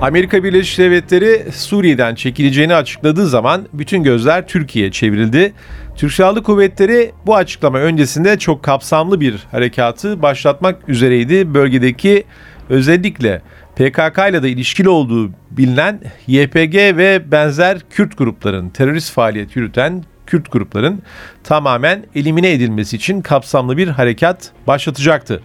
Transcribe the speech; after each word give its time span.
Amerika 0.00 0.44
Birleşik 0.44 0.78
Devletleri 0.78 1.52
Suriye'den 1.52 2.14
çekileceğini 2.14 2.74
açıkladığı 2.74 3.26
zaman 3.26 3.66
bütün 3.72 4.02
gözler 4.02 4.46
Türkiye'ye 4.46 4.92
çevrildi. 4.92 5.52
Türk 5.96 6.12
Silahlı 6.12 6.42
Kuvvetleri 6.42 7.12
bu 7.26 7.36
açıklama 7.36 7.78
öncesinde 7.78 8.38
çok 8.38 8.62
kapsamlı 8.62 9.20
bir 9.20 9.46
harekatı 9.50 10.22
başlatmak 10.22 10.88
üzereydi. 10.88 11.54
Bölgedeki 11.54 12.24
özellikle 12.68 13.42
PKK 13.76 14.18
ile 14.30 14.42
de 14.42 14.50
ilişkili 14.50 14.88
olduğu 14.88 15.30
bilinen 15.50 16.00
YPG 16.26 16.74
ve 16.74 17.30
benzer 17.32 17.78
Kürt 17.90 18.18
grupların 18.18 18.68
terörist 18.68 19.12
faaliyet 19.12 19.56
yürüten 19.56 20.04
Kürt 20.26 20.52
grupların 20.52 21.02
tamamen 21.44 22.04
elimine 22.14 22.52
edilmesi 22.52 22.96
için 22.96 23.20
kapsamlı 23.20 23.76
bir 23.76 23.88
harekat 23.88 24.52
başlatacaktı. 24.66 25.42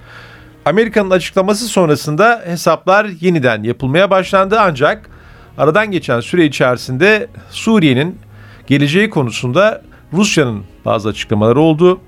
Amerika'nın 0.65 1.09
açıklaması 1.09 1.67
sonrasında 1.67 2.43
hesaplar 2.45 3.07
yeniden 3.21 3.63
yapılmaya 3.63 4.09
başlandı 4.09 4.57
ancak 4.59 5.09
aradan 5.57 5.91
geçen 5.91 6.19
süre 6.19 6.45
içerisinde 6.45 7.27
Suriye'nin 7.49 8.19
geleceği 8.67 9.09
konusunda 9.09 9.81
Rusya'nın 10.13 10.63
bazı 10.85 11.09
açıklamaları 11.09 11.59
oldu. 11.59 11.99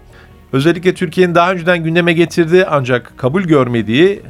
Özellikle 0.53 0.94
Türkiye'nin 0.94 1.36
daha 1.36 1.52
önceden 1.52 1.83
gündeme 1.83 2.14
getirdiği 2.14 2.66
ancak 2.66 3.14
kabul 3.17 3.44
görmediği 3.44 4.22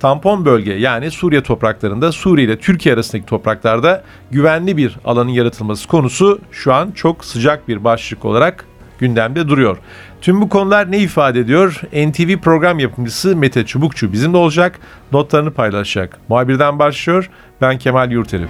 tampon 0.00 0.44
bölge 0.44 0.72
yani 0.72 1.10
Suriye 1.10 1.42
topraklarında 1.42 2.12
Suriye 2.12 2.46
ile 2.46 2.58
Türkiye 2.58 2.94
arasındaki 2.94 3.26
topraklarda 3.26 4.04
güvenli 4.30 4.76
bir 4.76 4.96
alanın 5.04 5.30
yaratılması 5.30 5.88
konusu 5.88 6.40
şu 6.52 6.74
an 6.74 6.90
çok 6.90 7.24
sıcak 7.24 7.68
bir 7.68 7.84
başlık 7.84 8.24
olarak 8.24 8.64
gündemde 8.98 9.48
duruyor. 9.48 9.78
Tüm 10.20 10.40
bu 10.40 10.48
konular 10.48 10.92
ne 10.92 10.98
ifade 10.98 11.40
ediyor? 11.40 11.80
NTV 11.92 12.38
program 12.38 12.78
yapımcısı 12.78 13.36
Mete 13.36 13.66
Çubukçu 13.66 14.12
bizimle 14.12 14.36
olacak, 14.36 14.78
notlarını 15.12 15.50
paylaşacak. 15.50 16.18
Muhabirden 16.28 16.78
başlıyor, 16.78 17.30
ben 17.60 17.78
Kemal 17.78 18.10
Yurtelif. 18.10 18.48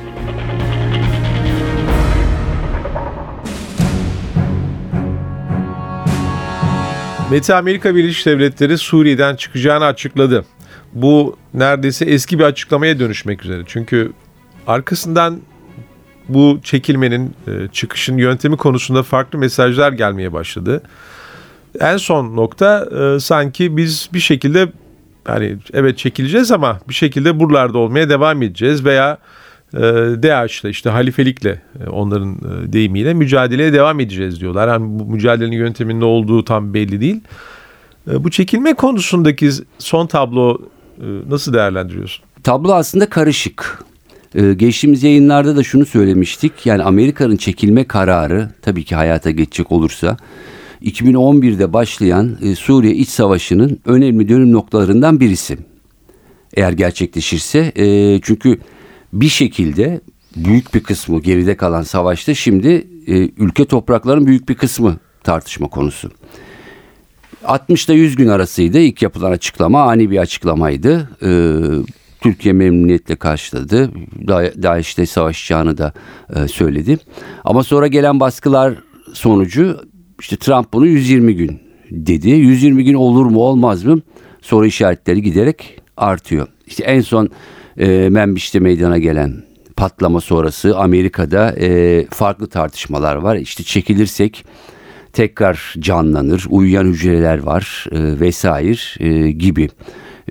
Mete 7.31 7.55
Amerika 7.55 7.95
Birleşik 7.97 8.27
Devletleri 8.27 8.79
Suriye'den 8.79 9.37
çıkacağını 9.37 9.85
açıkladı. 9.85 10.45
Bu 10.93 11.37
neredeyse 11.55 12.05
eski 12.05 12.39
bir 12.39 12.45
açıklamaya 12.45 12.99
dönüşmek 12.99 13.45
üzere. 13.45 13.63
Çünkü 13.67 14.13
arkasından 14.67 15.41
bu 16.29 16.61
çekilmenin, 16.63 17.35
e, 17.47 17.69
çıkışın 17.73 18.19
yöntemi 18.19 18.57
konusunda 18.57 19.03
farklı 19.03 19.39
mesajlar 19.39 19.93
gelmeye 19.93 20.33
başladı. 20.33 20.83
En 21.81 21.97
son 21.97 22.37
nokta 22.37 22.89
e, 23.01 23.21
sanki 23.21 23.77
biz 23.77 24.09
bir 24.13 24.21
şekilde 24.21 24.73
hani 25.25 25.57
evet 25.73 25.99
çekileceğiz 25.99 26.53
ama 26.53 26.81
bir 26.89 26.95
şekilde 26.95 27.41
buralarda 27.41 27.79
olmaya 27.79 28.09
devam 28.09 28.43
edeceğiz 28.43 28.85
veya 28.85 29.19
e, 29.75 29.79
DAEŞ'le 30.23 30.65
işte 30.65 30.91
halifelikle 30.91 31.63
onların 31.91 32.37
deyimiyle 32.73 33.15
mücadeleye 33.15 33.73
devam 33.73 34.01
edeceğiz 34.01 34.41
diyorlar. 34.41 34.69
Yani 34.69 34.99
bu 34.99 35.05
mücadelenin 35.05 35.57
yönteminin 35.57 36.01
ne 36.01 36.05
olduğu 36.05 36.45
tam 36.45 36.75
belli 36.75 37.01
değil. 37.01 37.21
Bu 38.07 38.31
çekilme 38.31 38.75
konusundaki 38.75 39.51
son 39.79 40.07
tablo 40.07 40.59
nasıl 41.29 41.53
değerlendiriyorsun? 41.53 42.25
Tablo 42.43 42.73
aslında 42.73 43.09
karışık. 43.09 43.85
Ee, 44.35 44.53
geçtiğimiz 44.53 45.03
yayınlarda 45.03 45.57
da 45.57 45.63
şunu 45.63 45.87
söylemiştik. 45.87 46.67
Yani 46.67 46.83
Amerika'nın 46.83 47.37
çekilme 47.37 47.85
kararı 47.85 48.49
tabii 48.63 48.85
ki 48.85 48.95
hayata 48.95 49.31
geçecek 49.31 49.73
olursa 49.73 50.17
2011'de 50.83 51.73
başlayan 51.73 52.39
e, 52.43 52.55
Suriye 52.55 52.95
iç 52.95 53.09
savaşının 53.09 53.79
önemli 53.85 54.29
dönüm 54.29 54.53
noktalarından 54.53 55.21
birisi. 55.21 55.59
Eğer 56.55 56.73
gerçekleşirse 56.73 57.73
e, 57.77 58.21
çünkü 58.23 58.59
bir 59.13 59.29
şekilde 59.29 60.01
büyük 60.37 60.75
bir 60.75 60.83
kısmı 60.83 61.21
geride 61.21 61.57
kalan 61.57 61.83
savaşta 61.83 62.35
şimdi 62.35 62.87
e, 63.07 63.19
ülke 63.37 63.65
topraklarının 63.65 64.27
büyük 64.27 64.49
bir 64.49 64.55
kısmı 64.55 64.97
tartışma 65.25 65.69
konusu. 65.69 66.11
60 67.45 67.87
ile 67.87 67.95
100 67.95 68.17
gün 68.17 68.29
arasıydı 68.29 68.79
ilk 68.79 69.03
yapılan 69.03 69.31
açıklama 69.31 69.83
ani 69.83 70.11
bir 70.11 70.19
açıklamaydı. 70.19 71.09
Türkiye 72.21 72.55
memnuniyetle 72.55 73.17
karşıladı. 73.17 73.91
Da 74.29 74.63
DAEŞ'te 74.63 75.07
savaşacağını 75.07 75.79
da 75.79 75.93
söyledi. 76.49 76.99
Ama 77.45 77.63
sonra 77.63 77.87
gelen 77.87 78.21
baskılar 78.21 78.75
sonucu 79.13 79.81
işte 80.21 80.37
Trump 80.37 80.73
bunu 80.73 80.87
120 80.87 81.37
gün 81.37 81.61
dedi. 81.91 82.31
120 82.31 82.85
gün 82.85 82.95
olur 82.95 83.27
mu 83.27 83.41
olmaz 83.41 83.85
mı? 83.85 84.01
Soru 84.43 84.67
işaretleri 84.67 85.23
giderek 85.23 85.81
artıyor. 85.97 86.49
İşte 86.67 86.85
en 86.85 87.01
son 87.01 87.31
e, 87.79 88.09
Menbiş'te 88.09 88.61
meydana 88.61 88.99
gelen 88.99 89.43
patlama 89.77 90.21
sonrası 90.21 90.79
Amerika'da 90.79 91.53
e, 91.53 92.07
farklı 92.11 92.47
tartışmalar 92.47 93.17
var. 93.17 93.37
İşte 93.37 93.63
çekilirsek 93.63 94.45
tekrar 95.13 95.75
canlanır, 95.79 96.47
uyuyan 96.51 96.85
hücreler 96.85 97.39
var 97.39 97.87
e, 97.93 98.21
vesaire 98.21 99.05
e, 99.09 99.31
gibi 99.31 99.69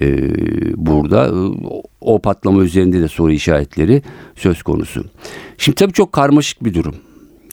e, 0.02 0.08
burada. 0.76 1.34
O 2.02 2.20
patlama 2.20 2.64
üzerinde 2.64 3.02
de 3.02 3.08
soru 3.08 3.32
işaretleri 3.32 4.02
söz 4.36 4.64
konusu. 4.64 5.06
Şimdi 5.58 5.76
tabii 5.76 5.94
çok 5.94 6.14
karmaşık 6.14 6.64
bir 6.64 6.74
durum. 6.74 6.96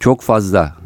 Çok 0.01 0.23
fazla 0.23 0.77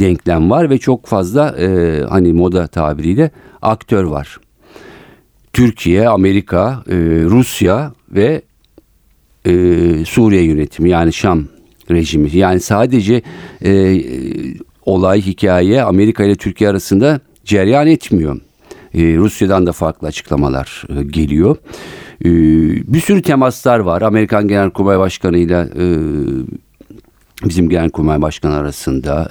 denklem 0.00 0.50
var 0.50 0.70
ve 0.70 0.78
çok 0.78 1.06
fazla 1.06 1.56
e, 1.58 2.00
hani 2.08 2.32
moda 2.32 2.66
tabiriyle 2.66 3.30
aktör 3.62 4.04
var. 4.04 4.40
Türkiye, 5.52 6.08
Amerika, 6.08 6.82
e, 6.88 6.94
Rusya 7.24 7.92
ve 8.10 8.42
e, 9.44 9.52
Suriye 10.04 10.42
yönetimi 10.42 10.90
yani 10.90 11.12
Şam 11.12 11.44
rejimi. 11.90 12.36
Yani 12.36 12.60
sadece 12.60 13.22
e, 13.64 14.02
olay 14.84 15.22
hikaye 15.22 15.82
Amerika 15.82 16.24
ile 16.24 16.34
Türkiye 16.34 16.70
arasında 16.70 17.20
cereyan 17.44 17.86
etmiyor. 17.86 18.40
E, 18.94 19.16
Rusya'dan 19.16 19.66
da 19.66 19.72
farklı 19.72 20.08
açıklamalar 20.08 20.84
e, 20.98 21.02
geliyor. 21.02 21.56
E, 22.24 22.30
bir 22.92 23.00
sürü 23.00 23.22
temaslar 23.22 23.78
var. 23.78 24.02
Amerikan 24.02 24.48
Genelkurmay 24.48 24.98
Başkanı 24.98 25.38
ile 25.38 25.68
bizim 27.44 27.68
Genelkurmay 27.68 28.22
Başkanı 28.22 28.56
arasında, 28.56 29.30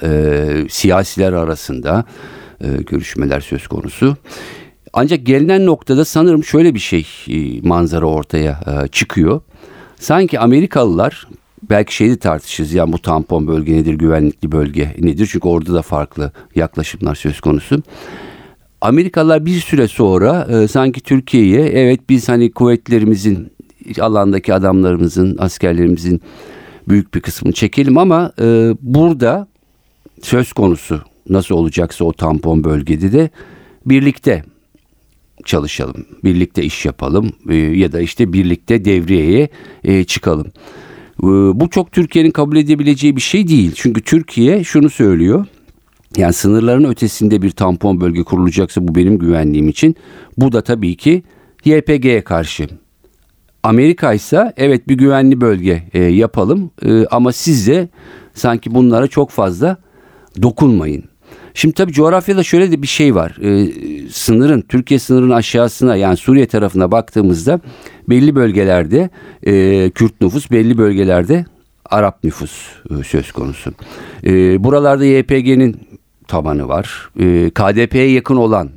siyasiler 0.70 1.34
arasında 1.34 2.04
görüşmeler 2.62 3.40
söz 3.40 3.68
konusu. 3.68 4.18
Ancak 4.94 5.26
gelinen 5.26 5.66
noktada 5.66 6.06
sanırım 6.06 6.44
şöyle 6.44 6.74
bir 6.74 6.80
şey 6.80 7.08
manzara 7.64 8.06
ortaya 8.06 8.60
çıkıyor. 8.92 9.42
Sanki 10.00 10.40
Amerikalılar 10.40 11.28
belki 11.70 11.96
şeyi 11.96 12.18
tartışırız 12.18 12.74
yani 12.74 12.94
bu 12.94 13.00
tampon 13.00 13.48
bölge 13.48 13.74
nedir, 13.74 13.94
güvenlikli 13.94 14.52
bölge 14.52 14.96
nedir? 15.00 15.30
Çünkü 15.32 15.48
orada 15.48 15.74
da 15.74 15.82
farklı 15.82 16.32
yaklaşımlar 16.56 17.16
söz 17.16 17.40
konusu. 17.40 17.84
Amerikalılar 18.82 19.46
bir 19.46 19.60
süre 19.60 19.88
sonra 19.88 20.48
e, 20.52 20.68
sanki 20.68 21.02
Türkiye'ye 21.02 21.62
evet 21.62 22.00
biz 22.10 22.30
hani 22.30 22.52
kuvvetlerimizin 22.52 23.52
alandaki 24.00 24.54
adamlarımızın, 24.54 25.36
askerlerimizin 25.40 26.22
büyük 26.90 27.14
bir 27.14 27.20
kısmını 27.20 27.54
çekelim 27.54 27.98
ama 27.98 28.32
e, 28.42 28.76
burada 28.82 29.48
söz 30.22 30.54
konusu 30.54 31.02
nasıl 31.30 31.56
olacaksa 31.56 32.06
o 32.06 32.14
tampon 32.14 32.64
bölgede 32.64 33.12
de 33.12 33.30
birlikte 33.86 34.44
çalışalım, 35.46 36.06
birlikte 36.24 36.64
iş 36.64 36.86
yapalım 36.86 37.32
e, 37.50 37.56
ya 37.56 37.92
da 37.92 38.02
işte 38.02 38.34
birlikte 38.34 38.86
devriyeye 38.86 39.50
e, 39.84 40.04
çıkalım. 40.04 40.48
E, 41.24 41.28
bu 41.60 41.70
çok 41.70 41.92
Türkiye'nin 41.92 42.32
kabul 42.32 42.58
edebileceği 42.58 43.16
bir 43.16 43.22
şey 43.22 43.48
değil. 43.48 43.72
Çünkü 43.76 44.02
Türkiye 44.02 44.64
şunu 44.64 44.90
söylüyor. 44.90 45.46
Yani 46.18 46.34
sınırların 46.34 46.84
ötesinde 46.84 47.42
bir 47.42 47.52
tampon 47.52 48.02
bölge 48.02 48.24
kurulacaksa 48.24 48.88
bu 48.88 48.96
benim 48.96 49.18
güvenliğim 49.18 49.70
için. 49.70 49.96
Bu 50.38 50.52
da 50.52 50.62
tabii 50.62 50.96
ki 50.96 51.24
YPG'ye 51.66 52.22
karşı. 52.22 52.68
Amerika 53.66 54.14
ise 54.14 54.54
evet 54.58 54.88
bir 54.88 54.98
güvenli 54.98 55.42
bölge 55.42 55.84
e, 55.94 56.00
yapalım 56.00 56.72
e, 56.86 57.06
ama 57.06 57.32
siz 57.32 57.68
de 57.68 57.90
sanki 58.34 58.76
bunlara 58.76 59.08
çok 59.08 59.32
fazla 59.32 59.78
dokunmayın. 60.42 61.04
Şimdi 61.54 61.76
tabii 61.76 61.92
coğrafyada 61.92 62.44
şöyle 62.44 62.72
de 62.72 62.82
bir 62.82 62.88
şey 62.88 63.16
var. 63.16 63.38
E, 63.42 63.72
sınırın, 64.10 64.62
Türkiye 64.62 65.00
sınırının 65.00 65.34
aşağısına 65.34 65.96
yani 65.96 66.18
Suriye 66.18 66.46
tarafına 66.46 66.92
baktığımızda 66.92 67.60
belli 68.10 68.36
bölgelerde 68.36 69.10
e, 69.44 69.90
Kürt 69.90 70.22
nüfus 70.22 70.52
belli 70.52 70.78
bölgelerde 70.78 71.46
Arap 71.90 72.24
nüfus 72.24 72.52
e, 73.00 73.04
söz 73.04 73.32
konusu. 73.32 73.74
E, 74.26 74.64
buralarda 74.64 75.06
YPG'nin 75.06 75.88
tabanı 76.28 76.68
var. 76.68 77.10
E, 77.20 77.50
KDP'ye 77.50 78.12
yakın 78.12 78.36
olan 78.36 78.70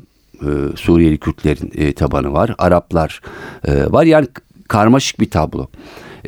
e, 0.43 0.77
Suriyeli 0.77 1.19
Kürtlerin 1.19 1.73
e, 1.75 1.93
tabanı 1.93 2.33
var. 2.33 2.55
Araplar 2.59 3.21
e, 3.65 3.93
var. 3.93 4.05
Yani 4.05 4.27
karmaşık 4.69 5.21
bir 5.21 5.31
tablo. 5.31 5.67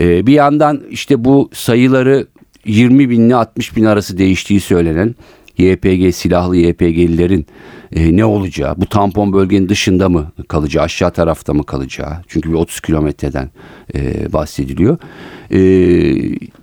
E, 0.01 0.27
bir 0.27 0.33
yandan 0.33 0.83
işte 0.91 1.25
bu 1.25 1.51
sayıları 1.53 2.27
20 2.65 3.11
bin 3.11 3.21
ile 3.21 3.37
60 3.37 3.77
bin 3.77 3.85
arası 3.85 4.19
değiştiği 4.19 4.61
söylenen 4.61 5.15
YPG 5.59 6.15
silahlı 6.15 6.57
YPG'lilerin 6.57 7.47
e, 7.93 8.17
ne 8.17 8.25
olacağı, 8.25 8.81
bu 8.81 8.87
tampon 8.87 9.33
bölgenin 9.33 9.69
dışında 9.69 10.09
mı 10.09 10.33
kalacağı, 10.49 10.85
aşağı 10.85 11.11
tarafta 11.11 11.55
mı 11.55 11.67
kalacağı, 11.67 12.13
çünkü 12.29 12.49
bir 12.49 12.55
30 12.55 12.81
kilometreden 12.81 13.51
e, 13.95 14.33
bahsediliyor. 14.33 14.99
E, 15.51 15.61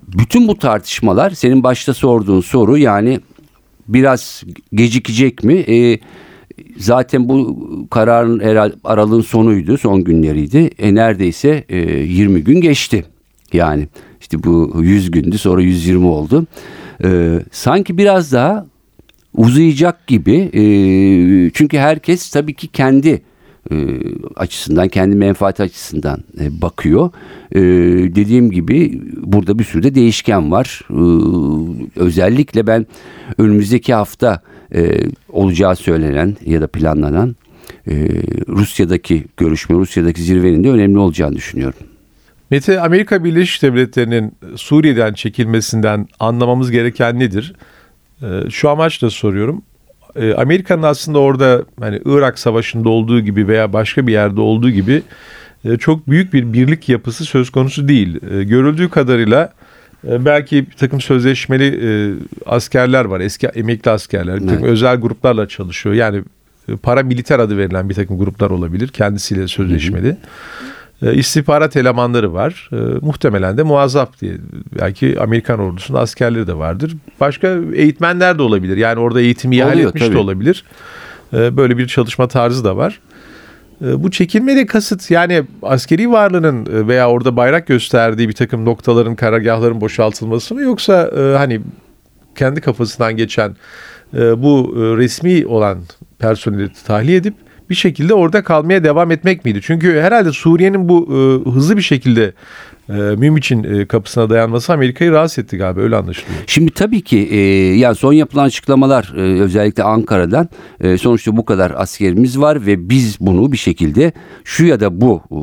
bütün 0.07 0.47
bu 0.47 0.57
tartışmalar 0.57 1.29
senin 1.29 1.63
başta 1.63 1.93
sorduğun 1.93 2.41
soru 2.41 2.77
yani 2.77 3.19
biraz 3.87 4.43
gecikecek 4.73 5.43
mi? 5.43 5.53
E, 5.53 5.99
zaten 6.77 7.29
bu 7.29 7.67
kararın 7.89 8.39
aralığın 8.83 9.21
sonuydu, 9.21 9.77
son 9.77 10.03
günleriydi. 10.03 10.69
E, 10.79 10.95
neredeyse 10.95 11.63
e, 11.69 11.77
20 11.79 12.43
gün 12.43 12.61
geçti. 12.61 13.05
Yani 13.53 13.87
işte 14.21 14.43
bu 14.43 14.73
100 14.81 15.11
gündü 15.11 15.37
sonra 15.37 15.61
120 15.61 16.05
oldu. 16.05 16.45
E, 17.03 17.39
sanki 17.51 17.97
biraz 17.97 18.31
daha 18.31 18.65
uzayacak 19.35 20.07
gibi. 20.07 20.35
E, 20.53 20.61
çünkü 21.53 21.77
herkes 21.77 22.29
tabii 22.29 22.53
ki 22.53 22.67
kendi 22.67 23.21
e, 23.71 23.75
açısından, 24.35 24.87
kendi 24.87 25.15
menfaati 25.15 25.63
açısından 25.63 26.23
e, 26.39 26.61
bakıyor. 26.61 27.11
E, 27.51 27.59
dediğim 28.15 28.51
gibi 28.51 29.01
burada 29.17 29.59
bir 29.59 29.63
sürü 29.63 29.83
de 29.83 29.95
değişken 29.95 30.51
var. 30.51 30.81
E, 30.89 31.01
özellikle 31.99 32.67
ben 32.67 32.85
önümüzdeki 33.37 33.93
hafta 33.93 34.41
e, 34.75 34.99
olacağı 35.29 35.75
söylenen 35.75 36.37
ya 36.45 36.61
da 36.61 36.67
planlanan 36.67 37.35
e, 37.87 37.93
Rusya'daki 38.47 39.25
görüşme, 39.37 39.75
Rusya'daki 39.75 40.21
zirvenin 40.21 40.63
de 40.63 40.69
önemli 40.69 40.97
olacağını 40.97 41.35
düşünüyorum. 41.35 41.79
Mete, 42.51 42.81
Amerika 42.81 43.23
Birleşik 43.23 43.61
Devletleri'nin 43.61 44.33
Suriye'den 44.55 45.13
çekilmesinden 45.13 46.07
anlamamız 46.19 46.71
gereken 46.71 47.19
nedir? 47.19 47.53
Ee, 48.21 48.49
şu 48.49 48.69
amaçla 48.69 49.09
soruyorum. 49.09 49.61
Ee, 50.15 50.33
Amerika'nın 50.33 50.83
aslında 50.83 51.19
orada 51.19 51.63
hani 51.79 52.01
Irak 52.05 52.39
Savaşı'nda 52.39 52.89
olduğu 52.89 53.21
gibi 53.21 53.47
veya 53.47 53.73
başka 53.73 54.07
bir 54.07 54.11
yerde 54.11 54.41
olduğu 54.41 54.69
gibi 54.69 55.01
e, 55.65 55.77
çok 55.77 56.09
büyük 56.09 56.33
bir 56.33 56.53
birlik 56.53 56.89
yapısı 56.89 57.25
söz 57.25 57.49
konusu 57.49 57.87
değil. 57.87 58.19
E, 58.31 58.43
görüldüğü 58.43 58.89
kadarıyla 58.89 59.53
e, 60.07 60.25
belki 60.25 60.67
bir 60.67 60.75
takım 60.75 61.01
sözleşmeli 61.01 62.17
askerler 62.45 63.05
var, 63.05 63.19
eski 63.19 63.47
emekli 63.47 63.91
askerler, 63.91 64.35
bir 64.35 64.47
takım 64.47 64.65
evet. 64.65 64.73
özel 64.73 64.95
gruplarla 64.95 65.47
çalışıyor. 65.47 65.95
Yani 65.95 66.23
para 66.83 67.03
militer 67.03 67.39
adı 67.39 67.57
verilen 67.57 67.89
bir 67.89 67.93
takım 67.93 68.17
gruplar 68.17 68.49
olabilir 68.49 68.87
kendisiyle 68.87 69.47
sözleşmeli. 69.47 70.07
Hı 70.07 70.11
hı 70.11 70.15
e, 70.15 70.76
istihbarat 71.01 71.75
elemanları 71.75 72.33
var. 72.33 72.69
E, 72.73 72.75
muhtemelen 72.75 73.57
de 73.57 73.63
muazzaf 73.63 74.21
diye. 74.21 74.33
Belki 74.79 75.19
Amerikan 75.21 75.59
ordusunda 75.59 75.99
askerleri 75.99 76.47
de 76.47 76.57
vardır. 76.57 76.95
Başka 77.19 77.57
eğitmenler 77.73 78.37
de 78.37 78.41
olabilir. 78.41 78.77
Yani 78.77 78.99
orada 78.99 79.21
eğitimi 79.21 79.55
ihale 79.55 79.81
etmiş 79.81 80.03
tabii. 80.03 80.13
de 80.13 80.17
olabilir. 80.17 80.63
E, 81.33 81.57
böyle 81.57 81.77
bir 81.77 81.87
çalışma 81.87 82.27
tarzı 82.27 82.63
da 82.63 82.77
var. 82.77 82.99
E, 83.85 84.03
bu 84.03 84.11
çekilme 84.11 84.55
de 84.55 84.65
kasıt 84.65 85.11
yani 85.11 85.43
askeri 85.61 86.11
varlığının 86.11 86.65
e, 86.65 86.87
veya 86.87 87.09
orada 87.09 87.35
bayrak 87.35 87.67
gösterdiği 87.67 88.29
bir 88.29 88.33
takım 88.33 88.65
noktaların, 88.65 89.15
karargahların 89.15 89.81
boşaltılması 89.81 90.55
mı 90.55 90.61
yoksa 90.61 91.11
e, 91.17 91.37
hani 91.37 91.61
kendi 92.35 92.61
kafasından 92.61 93.17
geçen 93.17 93.55
e, 94.13 94.43
bu 94.43 94.75
e, 94.75 94.79
resmi 94.97 95.47
olan 95.47 95.77
personeli 96.19 96.69
tahliye 96.87 97.17
edip 97.17 97.33
bir 97.69 97.75
şekilde 97.75 98.13
orada 98.13 98.43
kalmaya 98.43 98.83
devam 98.83 99.11
etmek 99.11 99.45
miydi? 99.45 99.59
Çünkü 99.63 100.01
herhalde 100.01 100.31
Suriye'nin 100.31 100.89
bu 100.89 101.07
e, 101.11 101.49
hızlı 101.49 101.77
bir 101.77 101.81
şekilde 101.81 102.33
e, 102.89 102.93
Münbiç'in 102.93 103.63
e, 103.63 103.85
kapısına 103.85 104.29
dayanması 104.29 104.73
Amerika'yı 104.73 105.11
rahatsız 105.11 105.43
etti 105.43 105.57
galiba 105.57 105.81
öyle 105.81 105.95
anlaşılıyor. 105.95 106.39
Şimdi 106.47 106.71
tabii 106.71 107.01
ki 107.01 107.17
e, 107.17 107.37
yani 107.77 107.95
son 107.95 108.13
yapılan 108.13 108.45
açıklamalar 108.45 109.13
e, 109.17 109.21
özellikle 109.41 109.83
Ankara'dan 109.83 110.49
e, 110.81 110.97
sonuçta 110.97 111.37
bu 111.37 111.45
kadar 111.45 111.73
askerimiz 111.75 112.39
var 112.39 112.65
ve 112.65 112.89
biz 112.89 113.17
bunu 113.19 113.51
bir 113.51 113.57
şekilde 113.57 114.11
şu 114.43 114.65
ya 114.65 114.79
da 114.79 115.01
bu 115.01 115.21
e, 115.31 115.37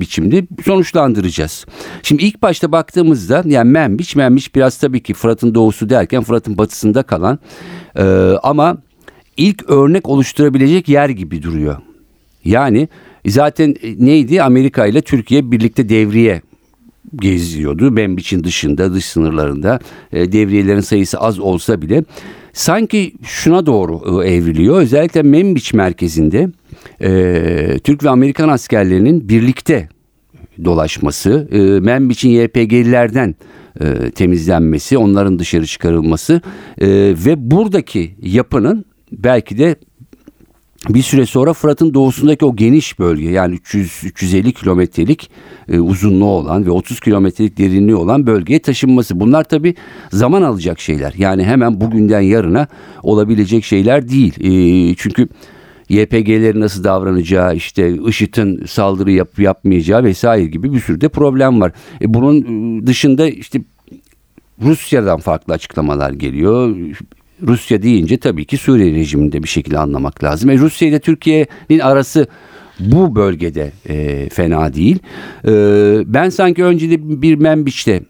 biçimde 0.00 0.46
sonuçlandıracağız. 0.64 1.66
Şimdi 2.02 2.22
ilk 2.22 2.42
başta 2.42 2.72
baktığımızda 2.72 3.42
yani 3.46 3.70
Menbiç, 3.70 4.16
Menbiç 4.16 4.54
biraz 4.54 4.78
tabii 4.78 5.02
ki 5.02 5.14
Fırat'ın 5.14 5.54
doğusu 5.54 5.90
derken 5.90 6.22
Fırat'ın 6.22 6.58
batısında 6.58 7.02
kalan 7.02 7.38
e, 7.98 8.04
ama 8.42 8.76
ilk 9.40 9.70
örnek 9.70 10.08
oluşturabilecek 10.08 10.88
yer 10.88 11.08
gibi 11.08 11.42
duruyor. 11.42 11.76
Yani 12.44 12.88
zaten 13.26 13.74
e, 13.82 14.04
neydi 14.06 14.42
Amerika 14.42 14.86
ile 14.86 15.00
Türkiye 15.00 15.52
birlikte 15.52 15.88
devriye 15.88 16.42
geziyordu. 17.16 17.90
Membiç'in 17.90 18.44
dışında, 18.44 18.94
dış 18.94 19.04
sınırlarında 19.04 19.80
e, 20.12 20.32
devriyelerin 20.32 20.80
sayısı 20.80 21.18
az 21.18 21.38
olsa 21.38 21.82
bile 21.82 22.04
sanki 22.52 23.12
şuna 23.22 23.66
doğru 23.66 24.22
e, 24.24 24.30
evriliyor. 24.30 24.80
Özellikle 24.80 25.22
Membiç 25.22 25.74
merkezinde 25.74 26.50
Türk 27.84 28.04
ve 28.04 28.10
Amerikan 28.10 28.48
askerlerinin 28.48 29.28
birlikte 29.28 29.88
dolaşması, 30.64 31.48
e, 31.52 31.58
Membiç'in 31.58 32.30
YPG'lilerden 32.30 33.34
temizlenmesi, 34.14 34.98
onların 34.98 35.38
dışarı 35.38 35.66
çıkarılması 35.66 36.40
ve 37.26 37.50
buradaki 37.50 38.14
yapının 38.22 38.84
belki 39.12 39.58
de 39.58 39.76
bir 40.88 41.02
süre 41.02 41.26
sonra 41.26 41.52
Fırat'ın 41.52 41.94
doğusundaki 41.94 42.44
o 42.44 42.56
geniş 42.56 42.98
bölge 42.98 43.28
yani 43.30 43.56
300-350 43.56 44.52
kilometrelik 44.52 45.30
e, 45.68 45.80
uzunluğu 45.80 46.30
olan 46.30 46.66
ve 46.66 46.70
30 46.70 47.00
kilometrelik 47.00 47.58
derinliği 47.58 47.96
olan 47.96 48.26
bölgeye 48.26 48.58
taşınması. 48.58 49.20
Bunlar 49.20 49.44
tabi 49.44 49.74
zaman 50.12 50.42
alacak 50.42 50.80
şeyler. 50.80 51.14
Yani 51.18 51.44
hemen 51.44 51.80
bugünden 51.80 52.20
yarına 52.20 52.68
olabilecek 53.02 53.64
şeyler 53.64 54.08
değil. 54.08 54.34
E, 54.40 54.94
çünkü 54.94 55.28
YPG'lerin 55.88 56.60
nasıl 56.60 56.84
davranacağı, 56.84 57.56
işte 57.56 57.96
IŞİD'in 58.08 58.64
saldırı 58.66 59.10
yap 59.12 59.38
yapmayacağı 59.38 60.04
vesaire 60.04 60.46
gibi 60.46 60.72
bir 60.72 60.80
sürü 60.80 61.00
de 61.00 61.08
problem 61.08 61.60
var. 61.60 61.72
E, 62.02 62.14
bunun 62.14 62.36
ıı, 62.42 62.86
dışında 62.86 63.28
işte 63.28 63.60
Rusya'dan 64.62 65.18
farklı 65.20 65.54
açıklamalar 65.54 66.10
geliyor. 66.10 66.76
Rusya 67.46 67.82
deyince 67.82 68.16
tabii 68.16 68.44
ki 68.44 68.56
Suriye 68.56 68.94
rejiminde 68.94 69.42
bir 69.42 69.48
şekilde 69.48 69.78
anlamak 69.78 70.24
lazım. 70.24 70.50
E, 70.50 70.58
Rusya 70.58 70.88
ile 70.88 71.00
Türkiye'nin 71.00 71.78
arası 71.78 72.26
bu 72.80 73.14
bölgede 73.16 73.72
e, 73.88 74.28
fena 74.28 74.74
değil. 74.74 74.98
E, 75.44 75.52
ben 76.06 76.28
sanki 76.28 76.64
önce 76.64 76.90
de 76.90 77.22
bir 77.22 77.34
Menbiç'te 77.34 78.02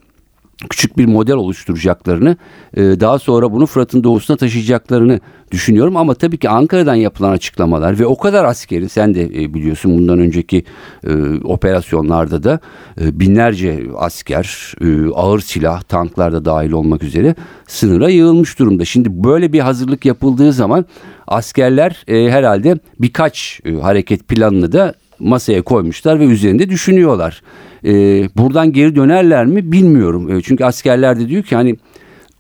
küçük 0.69 0.99
bir 0.99 1.07
model 1.07 1.35
oluşturacaklarını 1.35 2.37
e, 2.77 2.83
daha 2.83 3.19
sonra 3.19 3.53
bunu 3.53 3.67
Fırat'ın 3.67 4.05
doğusuna 4.05 4.37
taşıyacaklarını 4.37 5.21
düşünüyorum. 5.51 5.97
Ama 5.97 6.15
tabii 6.15 6.39
ki 6.39 6.49
Ankara'dan 6.49 6.95
yapılan 6.95 7.33
açıklamalar 7.33 7.99
ve 7.99 8.07
o 8.07 8.19
kadar 8.19 8.45
askerin 8.45 8.87
sen 8.87 9.15
de 9.15 9.23
e, 9.23 9.55
biliyorsun 9.55 9.99
bundan 9.99 10.19
önceki 10.19 10.65
e, 11.07 11.13
operasyonlarda 11.45 12.43
da 12.43 12.61
binlerce 12.99 13.83
asker 13.97 14.75
ağır 15.15 15.41
silah 15.41 15.83
tanklarda 15.83 16.45
dahil 16.45 16.73
olmak 16.73 17.03
üzere 17.03 17.35
sınıra 17.67 18.09
yığılmış 18.09 18.59
durumda. 18.59 18.85
Şimdi 18.85 19.25
böyle 19.25 19.53
bir 19.53 19.61
hazırlık 19.61 20.05
yapıldığı 20.05 20.53
zaman 20.53 20.85
askerler 21.27 22.05
herhalde 22.07 22.79
birkaç 23.01 23.61
hareket 23.83 24.29
planını 24.29 24.73
da 24.73 24.95
masaya 25.21 25.63
koymuşlar 25.63 26.21
ve 26.21 26.25
üzerinde 26.25 26.71
düşünüyorlar. 26.71 27.43
E, 27.85 27.93
buradan 28.37 28.73
geri 28.73 28.97
dönerler 28.97 29.47
mi 29.47 29.73
bilmiyorum. 29.73 30.37
E, 30.37 30.43
çünkü 30.43 30.65
askerler 30.65 31.21
de 31.21 31.29
diyor 31.29 31.43
ki 31.43 31.57
hani 31.57 31.77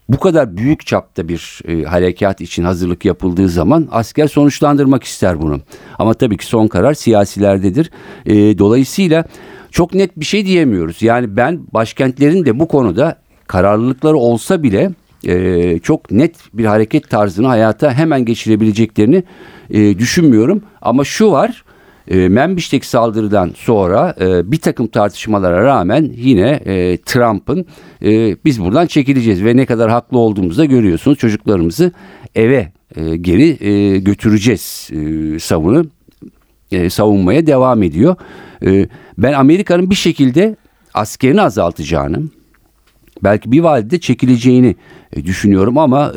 bu 0.08 0.18
kadar 0.18 0.56
büyük 0.56 0.86
çapta 0.86 1.28
bir 1.28 1.60
e, 1.68 1.82
harekat 1.84 2.40
için 2.40 2.64
hazırlık 2.64 3.04
yapıldığı 3.04 3.48
zaman 3.48 3.88
asker 3.90 4.26
sonuçlandırmak 4.26 5.04
ister 5.04 5.42
bunu. 5.42 5.60
Ama 5.98 6.14
tabii 6.14 6.36
ki 6.36 6.46
son 6.46 6.66
karar 6.66 6.94
siyasilerdedir. 6.94 7.90
E, 8.26 8.58
dolayısıyla 8.58 9.24
çok 9.70 9.94
net 9.94 10.20
bir 10.20 10.24
şey 10.24 10.46
diyemiyoruz. 10.46 11.02
Yani 11.02 11.36
ben 11.36 11.60
başkentlerin 11.72 12.44
de 12.44 12.58
bu 12.60 12.68
konuda 12.68 13.16
kararlılıkları 13.46 14.16
olsa 14.16 14.62
bile 14.62 14.90
e, 15.26 15.78
çok 15.78 16.10
net 16.10 16.36
bir 16.54 16.64
hareket 16.64 17.10
tarzını 17.10 17.46
hayata 17.46 17.92
hemen 17.92 18.24
geçirebileceklerini 18.24 19.24
e, 19.70 19.98
düşünmüyorum. 19.98 20.62
Ama 20.82 21.04
şu 21.04 21.30
var 21.30 21.64
e, 22.10 22.28
Menbiş'teki 22.28 22.88
saldırıdan 22.88 23.52
sonra 23.56 24.14
e, 24.20 24.52
bir 24.52 24.56
takım 24.56 24.86
tartışmalara 24.86 25.64
rağmen 25.64 26.10
yine 26.16 26.50
e, 26.50 26.96
Trump'ın 26.96 27.66
e, 28.02 28.36
biz 28.44 28.60
buradan 28.60 28.86
çekileceğiz 28.86 29.44
ve 29.44 29.56
ne 29.56 29.66
kadar 29.66 29.90
haklı 29.90 30.18
olduğumuzu 30.18 30.58
da 30.58 30.64
görüyorsunuz. 30.64 31.18
Çocuklarımızı 31.18 31.92
eve 32.34 32.72
geri 33.20 34.04
götüreceğiz 34.04 34.90
savunu 35.42 35.86
savunmaya 36.88 37.46
devam 37.46 37.82
ediyor. 37.82 38.16
Ben 39.18 39.32
Amerika'nın 39.32 39.90
bir 39.90 39.94
şekilde 39.94 40.56
askerini 40.94 41.42
azaltacağını 41.42 42.22
belki 43.24 43.52
bir 43.52 43.60
vadede 43.60 44.00
çekileceğini 44.00 44.76
düşünüyorum 45.16 45.78
ama 45.78 46.12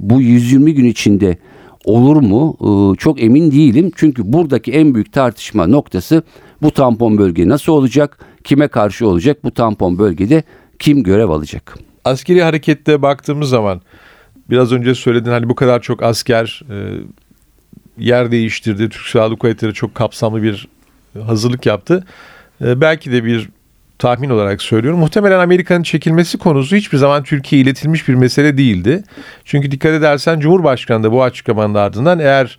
bu 0.00 0.20
120 0.20 0.74
gün 0.74 0.84
içinde 0.84 1.38
olur 1.84 2.16
mu 2.16 2.56
e, 2.60 2.96
çok 2.96 3.22
emin 3.22 3.50
değilim. 3.50 3.90
Çünkü 3.96 4.32
buradaki 4.32 4.72
en 4.72 4.94
büyük 4.94 5.12
tartışma 5.12 5.66
noktası 5.66 6.22
bu 6.62 6.70
tampon 6.70 7.18
bölge 7.18 7.48
nasıl 7.48 7.72
olacak, 7.72 8.18
kime 8.44 8.68
karşı 8.68 9.08
olacak, 9.08 9.44
bu 9.44 9.50
tampon 9.50 9.98
bölgede 9.98 10.42
kim 10.78 11.02
görev 11.02 11.28
alacak? 11.28 11.78
Askeri 12.04 12.42
harekette 12.42 13.02
baktığımız 13.02 13.48
zaman 13.48 13.80
biraz 14.50 14.72
önce 14.72 14.94
söyledin 14.94 15.30
hani 15.30 15.48
bu 15.48 15.54
kadar 15.54 15.82
çok 15.82 16.02
asker 16.02 16.62
e, 16.70 16.76
yer 17.98 18.30
değiştirdi. 18.30 18.88
Türk 18.88 19.06
Silahlı 19.06 19.36
Kuvvetleri 19.36 19.74
çok 19.74 19.94
kapsamlı 19.94 20.42
bir 20.42 20.68
hazırlık 21.26 21.66
yaptı. 21.66 22.04
E, 22.60 22.80
belki 22.80 23.12
de 23.12 23.24
bir 23.24 23.48
tahmin 23.98 24.30
olarak 24.30 24.62
söylüyorum. 24.62 25.00
Muhtemelen 25.00 25.38
Amerika'nın 25.38 25.82
çekilmesi 25.82 26.38
konusu 26.38 26.76
hiçbir 26.76 26.98
zaman 26.98 27.22
Türkiye'ye 27.22 27.64
iletilmiş 27.64 28.08
bir 28.08 28.14
mesele 28.14 28.56
değildi. 28.56 29.02
Çünkü 29.44 29.70
dikkat 29.70 29.92
edersen 29.92 30.40
Cumhurbaşkanı 30.40 31.02
da 31.02 31.12
bu 31.12 31.22
açıklamanın 31.22 31.74
ardından 31.74 32.18
eğer 32.18 32.58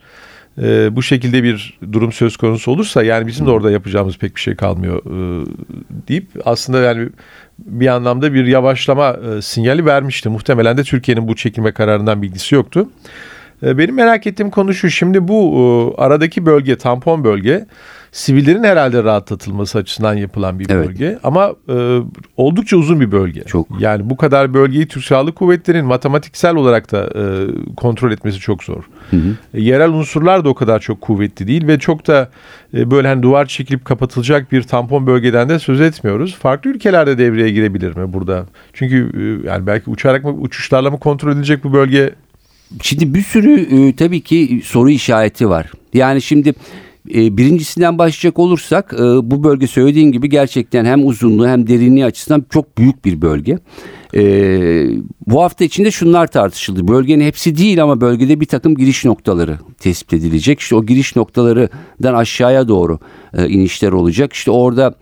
e, 0.62 0.96
bu 0.96 1.04
şekilde 1.04 1.44
bir 1.44 1.80
durum 1.92 2.12
söz 2.12 2.38
konusu 2.38 2.72
olursa 2.72 3.04
yani 3.04 3.28
bizim 3.28 3.46
de 3.46 3.52
orada 3.52 3.72
yapacağımız 3.72 4.18
pek 4.18 4.36
bir 4.36 4.42
şey 4.42 4.56
kalmıyor 4.56 5.02
e, 5.06 5.46
deyip 6.08 6.28
aslında 6.46 6.80
yani 6.80 7.10
bir 7.58 7.88
anlamda 7.88 8.34
bir 8.34 8.46
yavaşlama 8.46 9.10
e, 9.38 9.42
sinyali 9.42 9.86
vermişti. 9.86 10.30
Muhtemelen 10.30 10.78
de 10.78 10.84
Türkiye'nin 10.84 11.28
bu 11.28 11.36
çekilme 11.36 11.72
kararından 11.72 12.22
bilgisi 12.22 12.56
yoktu. 12.56 12.90
E, 13.64 13.78
benim 13.78 13.96
merak 13.96 14.28
ettiğim 14.28 14.50
konu 14.50 14.74
şu. 14.74 14.90
Şimdi 14.90 15.28
bu 15.28 15.42
e, 15.98 16.02
aradaki 16.02 16.46
bölge, 16.46 16.78
tampon 16.78 17.24
bölge 17.24 17.66
sivillerin 18.16 18.64
herhalde 18.64 19.04
rahatlatılması 19.04 19.78
açısından 19.78 20.14
yapılan 20.14 20.60
bir 20.60 20.70
Evet. 20.70 20.88
bölge. 20.88 21.20
Ama 21.24 21.54
e, 21.70 22.00
oldukça 22.38 22.78
uzun 22.78 23.00
bir 23.00 23.12
bölge. 23.12 23.44
Çok. 23.44 23.68
Yani 23.80 24.10
bu 24.10 24.18
kadar 24.18 24.54
bölgeyi 24.54 24.88
Türk 24.88 25.04
Silahlı 25.04 25.32
Kuvvetleri'nin 25.32 25.86
matematiksel 25.86 26.56
olarak 26.56 26.92
da 26.92 27.10
e, 27.16 27.24
kontrol 27.76 28.12
etmesi 28.12 28.40
çok 28.40 28.64
zor. 28.64 28.84
E, 29.54 29.62
yerel 29.62 29.90
unsurlar 29.90 30.46
da 30.46 30.50
o 30.50 30.54
kadar 30.54 30.80
çok 30.80 31.02
kuvvetli 31.02 31.48
değil 31.48 31.68
ve 31.68 31.80
çok 31.80 32.08
da 32.08 32.30
e, 32.74 32.92
böyle 32.92 33.08
hani 33.08 33.24
duvar 33.24 33.46
çekilip 33.46 33.86
kapatılacak 33.86 34.52
bir 34.52 34.64
tampon 34.64 35.08
bölgeden 35.08 35.50
de 35.50 35.60
söz 35.60 35.82
etmiyoruz. 35.82 36.36
Farklı 36.36 36.70
ülkelerde 36.70 37.18
devreye 37.18 37.52
girebilir 37.52 37.98
mi 37.98 38.14
burada? 38.14 38.46
Çünkü 38.74 39.12
e, 39.44 39.48
yani 39.48 39.68
belki 39.68 39.90
uçarak 39.90 40.24
mı 40.24 40.32
uçuşlarla 40.32 40.92
mı 40.92 41.00
kontrol 41.00 41.32
edilecek 41.32 41.64
bu 41.64 41.74
bölge? 41.74 42.14
Şimdi 42.82 43.14
bir 43.14 43.22
sürü 43.22 43.62
e, 43.62 43.96
tabii 43.96 44.22
ki 44.22 44.62
soru 44.66 44.90
işareti 44.90 45.50
var. 45.50 45.72
Yani 45.94 46.22
şimdi 46.22 46.54
e, 47.14 47.38
birincisinden 47.38 47.98
başlayacak 47.98 48.40
olursak 48.40 48.94
e, 48.94 49.04
bu 49.32 49.44
bölge 49.44 49.68
söylediğin 49.68 50.12
gibi 50.12 50.30
gerçekten 50.30 50.86
hem 50.86 51.08
uzunluğu 51.08 51.48
hem 51.48 51.68
derinliği 51.68 52.06
açısından 52.06 52.46
çok 52.50 52.78
büyük 52.78 53.06
bir 53.06 53.22
bölge. 53.22 53.60
E, 54.16 54.24
bu 55.28 55.42
hafta 55.42 55.66
içinde 55.66 55.92
şunlar 55.92 56.28
tartışıldı. 56.28 56.88
Bölgenin 56.88 57.26
hepsi 57.26 57.58
değil 57.58 57.84
ama 57.84 58.02
bölgede 58.02 58.40
bir 58.40 58.46
takım 58.46 58.76
giriş 58.76 59.06
noktaları 59.06 59.58
tespit 59.80 60.14
edilecek. 60.14 60.60
İşte 60.60 60.76
o 60.76 60.86
giriş 60.86 61.16
noktalarından 61.16 62.14
aşağıya 62.14 62.68
doğru 62.68 63.00
inişler 63.48 63.92
olacak. 63.92 64.34
İşte 64.34 64.52
orada 64.52 64.96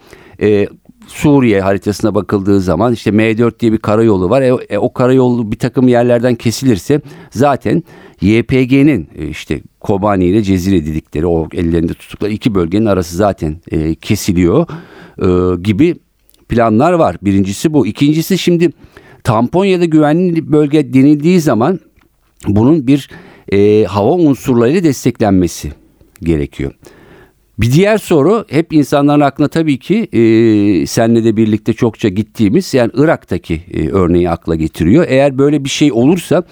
Suriye 1.07 1.61
haritasına 1.61 2.15
bakıldığı 2.15 2.61
zaman 2.61 2.93
işte 2.93 3.09
M4 3.09 3.59
diye 3.59 3.71
bir 3.71 3.77
karayolu 3.77 4.29
var. 4.29 4.41
E, 4.41 4.57
e, 4.69 4.77
o 4.77 4.93
karayolu 4.93 5.51
bir 5.51 5.57
takım 5.57 5.87
yerlerden 5.87 6.35
kesilirse 6.35 7.01
zaten 7.31 7.83
YPG'nin 8.21 9.09
e, 9.15 9.27
işte 9.27 9.61
Kobani 9.79 10.25
ile 10.25 10.43
Cezire 10.43 10.85
dedikleri 10.85 11.27
o 11.27 11.47
ellerinde 11.53 11.93
tuttukları 11.93 12.31
iki 12.31 12.55
bölgenin 12.55 12.85
arası 12.85 13.15
zaten 13.15 13.55
e, 13.71 13.95
kesiliyor 13.95 14.67
e, 15.21 15.61
gibi 15.61 15.95
planlar 16.49 16.93
var. 16.93 17.17
Birincisi 17.21 17.73
bu. 17.73 17.87
İkincisi 17.87 18.37
şimdi 18.37 18.69
tampon 19.23 19.65
ya 19.65 19.81
da 19.81 19.85
güvenli 19.85 20.51
bölge 20.51 20.93
denildiği 20.93 21.41
zaman 21.41 21.79
bunun 22.47 22.87
bir 22.87 23.09
e, 23.51 23.83
hava 23.83 24.11
unsurlarıyla 24.11 24.83
desteklenmesi 24.83 25.71
gerekiyor. 26.21 26.71
Bir 27.59 27.71
diğer 27.71 27.97
soru 27.97 28.45
hep 28.49 28.73
insanların 28.73 29.21
aklına 29.21 29.47
tabii 29.47 29.79
ki 29.79 29.95
e, 30.13 30.87
senle 30.87 31.23
de 31.23 31.37
birlikte 31.37 31.73
çokça 31.73 32.09
gittiğimiz 32.09 32.73
yani 32.73 32.91
Irak'taki 32.93 33.61
e, 33.73 33.89
örneği 33.89 34.29
akla 34.29 34.55
getiriyor. 34.55 35.05
Eğer 35.07 35.37
böyle 35.37 35.63
bir 35.63 35.69
şey 35.69 35.91
olursa 35.91 36.43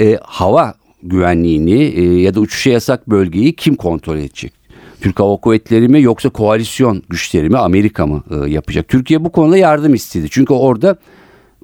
e, 0.00 0.18
hava 0.22 0.74
güvenliğini 1.02 1.82
e, 1.82 2.20
ya 2.20 2.34
da 2.34 2.40
uçuşa 2.40 2.70
yasak 2.70 3.10
bölgeyi 3.10 3.56
kim 3.56 3.74
kontrol 3.74 4.16
edecek? 4.16 4.52
Türk 5.00 5.20
Hava 5.20 5.36
Kuvvetleri 5.36 5.88
mi 5.88 6.02
yoksa 6.02 6.30
koalisyon 6.30 7.02
güçleri 7.08 7.48
mi 7.48 7.58
Amerika 7.58 8.06
mı 8.06 8.22
e, 8.30 8.50
yapacak? 8.50 8.88
Türkiye 8.88 9.24
bu 9.24 9.32
konuda 9.32 9.56
yardım 9.56 9.94
istedi. 9.94 10.26
Çünkü 10.30 10.54
orada 10.54 10.96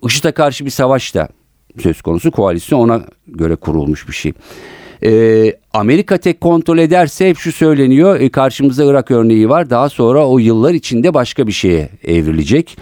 IŞİD'e 0.03 0.33
karşı 0.33 0.65
bir 0.65 0.71
savaş 0.71 1.15
da 1.15 1.29
söz 1.83 2.03
konusu. 2.03 2.31
Koalisyon 2.31 2.79
ona 2.79 3.03
göre 3.27 3.57
kurulmuş 3.57 4.09
bir 4.09 4.13
şey. 4.13 4.33
Ee, 5.05 5.57
Amerika 5.73 6.19
tek 6.19 6.41
kontrol 6.41 6.79
ederse 6.79 7.29
hep 7.29 7.39
şu 7.39 7.53
söyleniyor. 7.53 8.21
e, 8.21 8.29
karşımızda 8.29 8.85
Irak 8.85 9.11
örneği 9.11 9.49
var. 9.49 9.71
Daha 9.71 9.89
sonra 9.89 10.29
o 10.29 10.39
yıllar 10.39 10.75
içinde 10.75 11.15
başka 11.15 11.47
bir 11.47 11.53
şeye 11.53 11.89
evrilecek. 12.05 12.77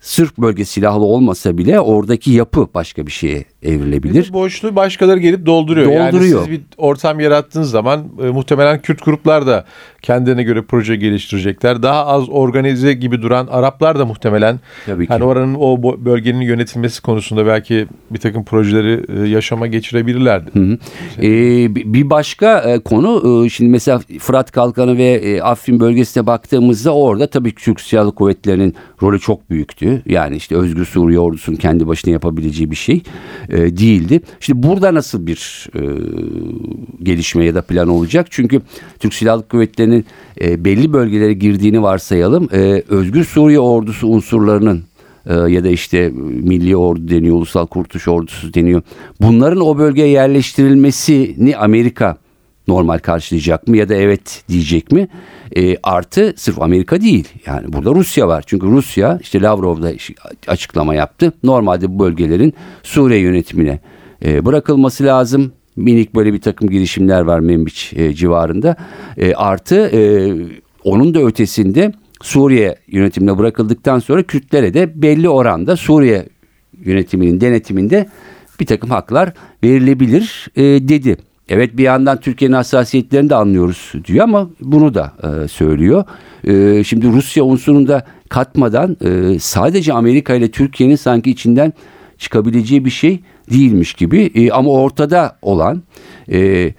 Sırf 0.00 0.38
bölge 0.38 0.64
silahlı 0.64 1.04
olmasa 1.04 1.58
bile 1.58 1.80
oradaki 1.80 2.30
yapı 2.30 2.68
başka 2.74 3.06
bir 3.06 3.12
şeye 3.12 3.44
evrilebilir. 3.62 4.28
Bu 4.28 4.32
boşluğu 4.32 4.76
başkaları 4.76 5.18
gelip 5.18 5.46
dolduruyor. 5.46 5.86
Dolduruyor. 5.86 6.36
Yani 6.38 6.44
siz 6.44 6.50
bir 6.50 6.60
ortam 6.76 7.20
yarattığınız 7.20 7.70
zaman 7.70 8.04
e, 8.22 8.26
muhtemelen 8.26 8.82
Kürt 8.82 9.04
gruplar 9.04 9.46
da 9.46 9.64
kendilerine 10.02 10.42
göre 10.42 10.62
proje 10.62 10.96
geliştirecekler. 10.96 11.82
Daha 11.82 12.06
az 12.06 12.28
organize 12.28 12.92
gibi 12.92 13.22
duran 13.22 13.46
Araplar 13.46 13.98
da 13.98 14.04
muhtemelen 14.06 14.60
Tabii 14.86 15.06
ki. 15.06 15.12
hani 15.12 15.24
oranın 15.24 15.56
o 15.58 15.82
bölgenin 16.04 16.40
yönetilmesi 16.40 17.02
konusunda 17.02 17.46
belki 17.46 17.86
bir 18.10 18.18
takım 18.18 18.44
projeleri 18.44 19.04
e, 19.24 19.28
yaşama 19.28 19.66
geçirebilirlerdi. 19.66 20.50
Ee, 21.18 21.74
bi- 21.74 21.94
bir 21.94 22.10
başka 22.10 22.58
e, 22.60 22.78
konu 22.78 23.44
e, 23.46 23.48
şimdi 23.48 23.70
mesela 23.70 24.00
Fırat 24.18 24.50
Kalkanı 24.52 24.98
ve 24.98 25.04
e, 25.04 25.40
Afrin 25.40 25.80
bölgesine 25.80 26.26
baktığımızda 26.26 26.94
orada 26.94 27.26
tabii 27.26 27.54
Türk 27.54 27.80
Silahlı 27.80 28.14
Kuvvetleri'nin 28.14 28.74
rolü 29.02 29.20
çok 29.20 29.50
büyüktü. 29.50 30.02
Yani 30.06 30.36
işte 30.36 30.56
Özgür 30.56 30.84
Suriye 30.84 31.18
ordusunun 31.18 31.56
kendi 31.56 31.86
başına 31.86 32.12
yapabileceği 32.12 32.70
bir 32.70 32.76
şey 32.76 33.02
e, 33.48 33.56
değildi. 33.56 34.20
Şimdi 34.40 34.62
burada 34.62 34.94
nasıl 34.94 35.26
bir 35.26 35.68
e, 35.74 35.80
gelişme 37.02 37.44
ya 37.44 37.54
da 37.54 37.62
plan 37.62 37.88
olacak? 37.88 38.26
Çünkü 38.30 38.60
Türk 38.98 39.14
Silahlı 39.14 39.48
Kuvvetleri'nin 39.48 40.04
e, 40.40 40.64
belli 40.64 40.92
bölgelere 40.92 41.32
girdiğini 41.32 41.82
varsayalım. 41.82 42.48
E, 42.52 42.82
Özgür 42.88 43.24
Suriye 43.24 43.60
ordusu 43.60 44.08
unsurlarının 44.08 44.82
e, 45.26 45.34
ya 45.34 45.64
da 45.64 45.68
işte 45.68 46.08
Milli 46.42 46.76
Ordu 46.76 47.08
deniyor, 47.08 47.36
Ulusal 47.36 47.66
Kurtuluş 47.66 48.08
Ordusu 48.08 48.54
deniyor. 48.54 48.82
Bunların 49.20 49.60
o 49.60 49.78
bölgeye 49.78 50.08
yerleştirilmesini 50.08 51.56
Amerika 51.56 52.16
normal 52.68 52.98
karşılayacak 52.98 53.68
mı 53.68 53.76
ya 53.76 53.88
da 53.88 53.94
evet 53.94 54.44
diyecek 54.48 54.92
mi? 54.92 55.08
E, 55.56 55.76
artı 55.82 56.34
sırf 56.36 56.62
Amerika 56.62 57.00
değil. 57.00 57.28
Yani 57.46 57.72
burada 57.72 57.90
Rusya 57.90 58.28
var. 58.28 58.44
Çünkü 58.46 58.66
Rusya 58.66 59.18
işte 59.22 59.40
Lavrov 59.42 59.82
da 59.82 59.92
iş- 59.92 60.10
açıklama 60.46 60.94
yaptı. 60.94 61.32
Normalde 61.42 61.90
bu 61.90 61.98
bölgelerin 62.04 62.54
Suriye 62.82 63.20
yönetimine 63.20 63.80
e, 64.24 64.44
bırakılması 64.44 65.04
lazım. 65.04 65.52
Minik 65.76 66.14
böyle 66.14 66.32
bir 66.32 66.40
takım 66.40 66.70
girişimler 66.70 67.20
var 67.20 67.40
Membiç 67.40 67.92
e, 67.96 68.14
civarında. 68.14 68.76
E, 69.16 69.34
artı 69.34 69.76
e, 69.76 70.32
onun 70.84 71.14
da 71.14 71.20
ötesinde 71.22 71.92
Suriye 72.22 72.76
yönetimine 72.88 73.38
bırakıldıktan 73.38 73.98
sonra 73.98 74.22
Kürtlere 74.22 74.74
de 74.74 75.02
belli 75.02 75.28
oranda 75.28 75.76
Suriye 75.76 76.26
yönetiminin 76.84 77.40
denetiminde 77.40 78.06
bir 78.60 78.66
takım 78.66 78.90
haklar 78.90 79.32
verilebilir 79.64 80.48
e, 80.56 80.62
dedi. 80.62 81.16
Evet 81.48 81.76
bir 81.76 81.82
yandan 81.82 82.20
Türkiye'nin 82.20 82.54
hassasiyetlerini 82.54 83.30
de 83.30 83.34
anlıyoruz 83.34 83.92
diyor 84.04 84.24
ama 84.24 84.50
bunu 84.60 84.94
da 84.94 85.12
e, 85.22 85.48
söylüyor. 85.48 86.04
E, 86.44 86.84
şimdi 86.84 87.08
Rusya 87.08 87.44
unsurunu 87.44 87.88
da 87.88 88.04
katmadan 88.28 88.96
e, 89.04 89.38
sadece 89.38 89.92
Amerika 89.92 90.34
ile 90.34 90.50
Türkiye'nin 90.50 90.96
sanki 90.96 91.30
içinden 91.30 91.72
çıkabileceği 92.18 92.84
bir 92.84 92.90
şey 92.90 93.20
değilmiş 93.50 93.94
gibi 93.94 94.30
E, 94.34 94.50
ama 94.50 94.70
ortada 94.70 95.38
olan 95.42 95.82
e, 96.32 96.72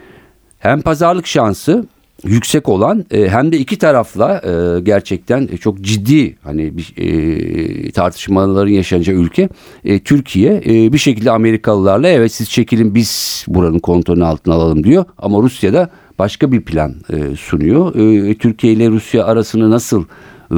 hem 0.60 0.82
pazarlık 0.82 1.28
şansı 1.28 1.86
yüksek 2.24 2.70
olan 2.70 3.06
e, 3.12 3.30
hem 3.30 3.52
de 3.52 3.58
iki 3.58 3.78
tarafla 3.78 4.42
e, 4.46 4.80
gerçekten 4.80 5.48
çok 5.48 5.82
ciddi 5.82 6.36
hani 6.44 6.78
bir 6.78 6.94
e, 6.98 7.92
tartışmaların 7.92 8.72
yaşanacağı 8.72 9.16
ülke 9.16 9.50
e, 9.86 10.00
Türkiye 10.00 10.62
e, 10.66 10.94
bir 10.94 10.98
şekilde 10.98 11.32
Amerikalılarla 11.32 12.08
evet 12.08 12.32
siz 12.32 12.50
çekilin 12.50 12.96
biz 12.96 13.46
buranın 13.48 13.80
kontrolünü 13.80 14.26
altına 14.26 14.54
alalım 14.54 14.84
diyor 14.84 15.06
ama 15.18 15.42
Rusya 15.42 15.74
da 15.74 15.90
başka 16.20 16.52
bir 16.52 16.62
plan 16.62 16.96
e, 17.14 17.36
sunuyor. 17.36 17.96
E, 18.30 18.38
Türkiye 18.38 18.74
ile 18.74 18.90
Rusya 18.90 19.26
arasını 19.26 19.72
nasıl 19.72 20.04
e, 20.52 20.58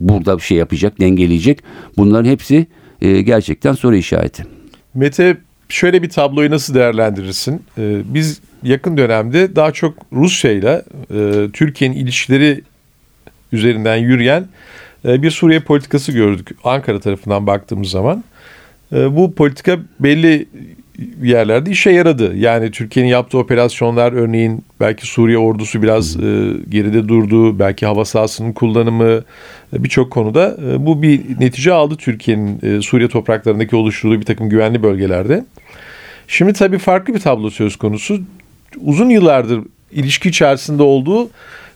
burada 0.00 0.36
bir 0.36 0.42
şey 0.42 0.58
yapacak, 0.58 1.00
dengeleyecek 1.00 1.62
bunların 1.96 2.30
hepsi 2.30 2.66
e, 3.00 3.22
gerçekten 3.22 3.72
soru 3.72 3.96
işareti. 3.96 4.46
Mete 4.94 5.36
şöyle 5.68 6.02
bir 6.02 6.08
tabloyu 6.10 6.50
nasıl 6.50 6.74
değerlendirirsin? 6.74 7.62
Ee, 7.78 8.00
biz 8.04 8.40
yakın 8.62 8.96
dönemde 8.96 9.56
daha 9.56 9.72
çok 9.72 9.94
Rusya 10.12 10.52
ile 10.52 10.82
e, 11.14 11.48
Türkiye'nin 11.52 11.96
ilişkileri 11.96 12.60
üzerinden 13.52 13.96
yürüyen 13.96 14.46
e, 15.04 15.22
bir 15.22 15.30
Suriye 15.30 15.60
politikası 15.60 16.12
gördük 16.12 16.50
Ankara 16.64 17.00
tarafından 17.00 17.46
baktığımız 17.46 17.90
zaman. 17.90 18.24
E, 18.92 19.16
bu 19.16 19.34
politika 19.34 19.78
belli 20.00 20.48
yerlerde 21.22 21.70
işe 21.70 21.90
yaradı. 21.90 22.36
Yani 22.36 22.70
Türkiye'nin 22.70 23.10
yaptığı 23.10 23.38
operasyonlar 23.38 24.12
örneğin 24.12 24.64
belki 24.80 25.06
Suriye 25.06 25.38
ordusu 25.38 25.82
biraz 25.82 26.16
e, 26.16 26.52
geride 26.68 27.08
durdu. 27.08 27.58
Belki 27.58 27.86
hava 27.86 28.04
sahasının 28.04 28.52
kullanımı 28.52 29.24
e, 29.72 29.84
birçok 29.84 30.10
konuda 30.10 30.56
e, 30.68 30.86
bu 30.86 31.02
bir 31.02 31.20
netice 31.40 31.72
aldı 31.72 31.96
Türkiye'nin 31.96 32.60
e, 32.62 32.82
Suriye 32.82 33.08
topraklarındaki 33.08 33.76
oluşturduğu 33.76 34.20
bir 34.20 34.26
takım 34.26 34.48
güvenli 34.48 34.82
bölgelerde. 34.82 35.44
Şimdi 36.28 36.52
tabii 36.52 36.78
farklı 36.78 37.14
bir 37.14 37.20
tablo 37.20 37.50
söz 37.50 37.76
konusu. 37.76 38.20
Uzun 38.76 39.10
yıllardır 39.10 39.60
ilişki 39.92 40.28
içerisinde 40.28 40.82
olduğu 40.82 41.30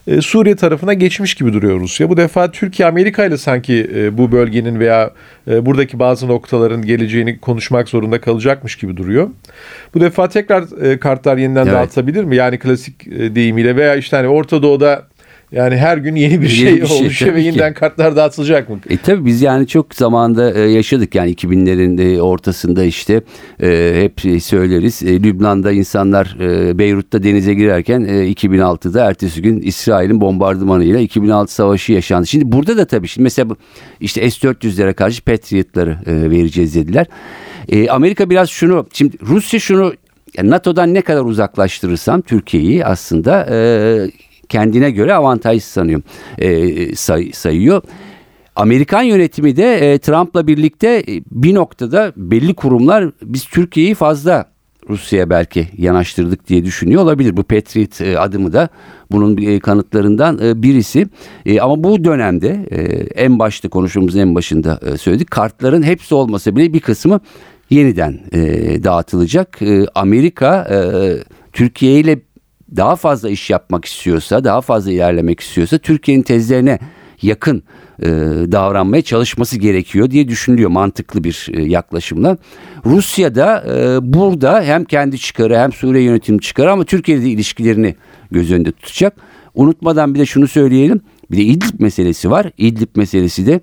e, 0.07 0.21
Suriye 0.21 0.55
tarafına 0.55 0.93
geçmiş 0.93 1.35
gibi 1.35 1.53
duruyor 1.53 1.79
Rusya. 1.79 2.09
Bu 2.09 2.17
defa 2.17 2.51
Türkiye 2.51 2.87
Amerika 2.87 3.25
ile 3.25 3.37
sanki 3.37 3.89
e, 3.95 4.17
bu 4.17 4.31
bölgenin 4.31 4.79
veya 4.79 5.11
e, 5.47 5.65
buradaki 5.65 5.99
bazı 5.99 6.27
noktaların 6.27 6.81
geleceğini 6.81 7.39
konuşmak 7.39 7.89
zorunda 7.89 8.21
kalacakmış 8.21 8.75
gibi 8.75 8.97
duruyor. 8.97 9.29
Bu 9.93 10.01
defa 10.01 10.29
tekrar 10.29 10.65
kartlar 10.99 11.37
yeniden 11.37 11.63
evet. 11.63 11.73
dağıtabilir 11.73 12.23
mi? 12.23 12.35
Yani 12.35 12.59
klasik 12.59 13.05
deyimiyle 13.05 13.75
veya 13.75 13.95
işte 13.95 14.17
hani 14.17 14.27
Orta 14.27 14.63
Doğu'da 14.63 15.07
yani 15.53 15.77
her 15.77 15.97
gün 15.97 16.15
yeni 16.15 16.41
bir 16.41 16.47
şey, 16.47 16.65
yeni 16.65 16.81
bir 16.81 16.87
şey 16.87 16.97
oluşuyor 16.97 17.35
ve 17.35 17.41
yeniden 17.41 17.73
ki. 17.73 17.79
kartlar 17.79 18.15
dağıtılacak 18.15 18.69
mı? 18.69 18.79
E 18.89 18.97
tabii 18.97 19.25
biz 19.25 19.41
yani 19.41 19.67
çok 19.67 19.95
zamanda 19.95 20.53
e, 20.53 20.59
yaşadık 20.59 21.15
yani 21.15 21.33
2000'lerin 21.33 22.19
ortasında 22.19 22.83
işte 22.83 23.21
e, 23.61 23.93
hep 24.01 24.43
söyleriz. 24.43 25.03
E, 25.03 25.23
Lübnan'da 25.23 25.71
insanlar 25.71 26.37
e, 26.39 26.77
Beyrut'ta 26.77 27.23
denize 27.23 27.53
girerken 27.53 28.01
e, 28.01 28.31
2006'da 28.31 29.05
ertesi 29.05 29.41
gün 29.41 29.61
İsrail'in 29.61 30.21
bombardımanıyla 30.21 30.99
2006 30.99 31.53
savaşı 31.53 31.93
yaşandı. 31.93 32.27
Şimdi 32.27 32.51
burada 32.51 32.77
da 32.77 32.85
tabii 32.85 33.07
şimdi 33.07 33.23
mesela 33.23 33.55
işte 33.99 34.31
S-400'lere 34.31 34.93
karşı 34.93 35.23
Patriot'ları 35.23 35.97
e, 36.05 36.29
vereceğiz 36.29 36.75
dediler. 36.75 37.07
E, 37.69 37.89
Amerika 37.89 38.29
biraz 38.29 38.49
şunu 38.49 38.87
şimdi 38.93 39.17
Rusya 39.21 39.59
şunu 39.59 39.93
NATO'dan 40.43 40.93
ne 40.93 41.01
kadar 41.01 41.21
uzaklaştırırsam 41.21 42.21
Türkiye'yi 42.21 42.85
aslında 42.85 43.47
e, 43.51 43.57
kendine 44.53 44.91
göre 44.91 45.13
avantaj 45.13 45.63
sanıyor, 45.63 46.01
e, 46.37 46.95
say, 46.95 47.31
sayıyor. 47.33 47.81
Amerikan 48.55 49.01
yönetimi 49.01 49.55
de 49.55 49.93
e, 49.93 49.97
Trump'la 49.99 50.47
birlikte 50.47 51.03
e, 51.07 51.21
bir 51.31 51.55
noktada 51.55 52.13
belli 52.17 52.53
kurumlar 52.53 53.11
biz 53.21 53.45
Türkiye'yi 53.45 53.95
fazla 53.95 54.45
Rusya'ya 54.89 55.29
belki 55.29 55.67
yanaştırdık 55.77 56.47
diye 56.47 56.65
düşünüyor 56.65 57.01
olabilir. 57.01 57.37
Bu 57.37 57.43
Patriot 57.43 58.01
e, 58.01 58.19
adımı 58.19 58.53
da 58.53 58.69
bunun 59.11 59.37
e, 59.37 59.59
kanıtlarından 59.59 60.63
birisi. 60.63 61.07
Ama 61.61 61.83
bu 61.83 62.03
dönemde 62.03 62.49
en 63.15 63.39
başta 63.39 63.69
konuşmamızın 63.69 64.19
en 64.19 64.35
başında 64.35 64.79
söyledik. 64.97 65.31
Kartların 65.31 65.83
hepsi 65.83 66.15
olmasa 66.15 66.55
bile 66.55 66.73
bir 66.73 66.79
kısmı 66.79 67.19
yeniden 67.69 68.19
dağıtılacak. 68.83 69.59
Amerika 69.95 70.67
Türkiye 71.53 71.99
ile 71.99 72.19
daha 72.75 72.95
fazla 72.95 73.29
iş 73.29 73.49
yapmak 73.49 73.85
istiyorsa, 73.85 74.43
daha 74.43 74.61
fazla 74.61 74.91
ilerlemek 74.91 75.39
istiyorsa 75.39 75.77
Türkiye'nin 75.77 76.23
tezlerine 76.23 76.79
yakın 77.21 77.63
e, 77.99 78.07
davranmaya 78.51 79.01
çalışması 79.01 79.59
gerekiyor 79.59 80.11
diye 80.11 80.27
düşünülüyor 80.27 80.69
mantıklı 80.69 81.23
bir 81.23 81.47
e, 81.53 81.61
yaklaşımla. 81.61 82.37
Rusya 82.85 83.35
da 83.35 83.63
e, 83.67 84.13
burada 84.13 84.63
hem 84.63 84.85
kendi 84.85 85.19
çıkarı 85.19 85.57
hem 85.57 85.71
Suriye 85.71 86.03
yönetimi 86.03 86.41
çıkarı 86.41 86.71
ama 86.71 86.83
Türkiye'de 86.83 87.29
ilişkilerini 87.29 87.95
göz 88.31 88.51
önünde 88.51 88.71
tutacak. 88.71 89.15
Unutmadan 89.53 90.15
bir 90.15 90.19
de 90.19 90.25
şunu 90.25 90.47
söyleyelim. 90.47 91.01
Bir 91.31 91.37
de 91.37 91.41
İdlib 91.41 91.79
meselesi 91.79 92.31
var. 92.31 92.51
İdlib 92.57 92.95
meselesi 92.95 93.45
de 93.45 93.61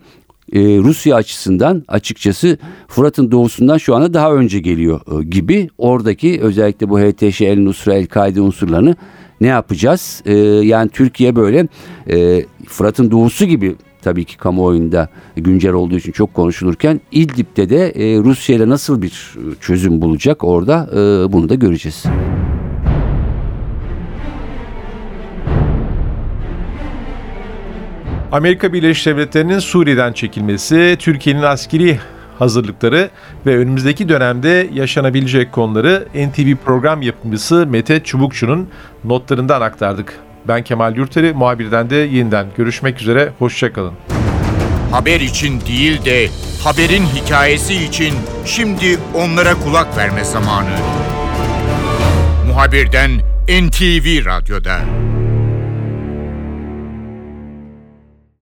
e, 0.52 0.60
Rusya 0.60 1.16
açısından 1.16 1.84
açıkçası 1.88 2.58
Fırat'ın 2.88 3.30
doğusundan 3.30 3.78
şu 3.78 3.94
anda 3.94 4.14
daha 4.14 4.34
önce 4.34 4.60
geliyor 4.60 5.00
e, 5.20 5.24
gibi. 5.24 5.68
Oradaki 5.78 6.40
özellikle 6.40 6.88
bu 6.88 7.00
HTŞ, 7.00 7.40
El 7.40 7.58
Nusra, 7.58 7.94
El 7.94 8.06
Kaide 8.06 8.40
unsurlarını 8.40 8.96
ne 9.40 9.46
yapacağız? 9.46 10.22
E, 10.26 10.34
yani 10.36 10.90
Türkiye 10.90 11.36
böyle 11.36 11.68
e, 12.10 12.44
Fırat'ın 12.66 13.10
doğusu 13.10 13.44
gibi 13.44 13.76
tabii 14.02 14.24
ki 14.24 14.36
kamuoyunda 14.36 15.08
güncel 15.36 15.72
olduğu 15.72 15.96
için 15.96 16.12
çok 16.12 16.34
konuşulurken 16.34 17.00
İdlib'de 17.12 17.70
de 17.70 17.90
e, 17.90 18.18
Rusya 18.18 18.56
ile 18.56 18.68
nasıl 18.68 19.02
bir 19.02 19.34
çözüm 19.60 20.02
bulacak 20.02 20.44
orada 20.44 20.90
e, 20.92 21.32
bunu 21.32 21.48
da 21.48 21.54
göreceğiz. 21.54 22.04
Amerika 28.32 28.72
Birleşik 28.72 29.06
Devletleri'nin 29.06 29.58
Suriye'den 29.58 30.12
çekilmesi, 30.12 30.96
Türkiye'nin 30.98 31.42
askeri 31.42 31.98
hazırlıkları 32.38 33.10
ve 33.46 33.58
önümüzdeki 33.58 34.08
dönemde 34.08 34.68
yaşanabilecek 34.72 35.52
konuları 35.52 36.08
NTV 36.14 36.56
program 36.64 37.02
yapımcısı 37.02 37.66
Mete 37.66 38.02
Çubukçu'nun 38.04 38.68
notlarından 39.04 39.60
aktardık. 39.60 40.14
Ben 40.48 40.64
Kemal 40.64 40.96
Yurteri, 40.96 41.32
muhabirden 41.32 41.90
de 41.90 41.96
yeniden 41.96 42.46
görüşmek 42.56 43.00
üzere, 43.00 43.32
hoşçakalın. 43.38 43.94
Haber 44.90 45.20
için 45.20 45.60
değil 45.60 46.04
de 46.04 46.28
haberin 46.64 47.04
hikayesi 47.04 47.74
için 47.74 48.14
şimdi 48.44 48.98
onlara 49.14 49.54
kulak 49.54 49.96
verme 49.96 50.24
zamanı. 50.24 50.76
Muhabirden 52.46 53.10
NTV 53.48 54.24
Radyo'da. 54.26 54.80